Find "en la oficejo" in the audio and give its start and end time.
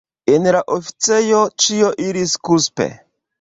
0.35-1.41